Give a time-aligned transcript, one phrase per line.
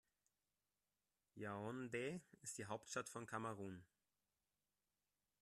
[1.35, 3.85] Yaoundé ist die Hauptstadt von Kamerun.